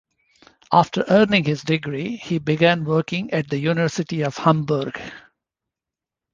[0.73, 4.99] After earning his degree, he began working at the University of Hamburg.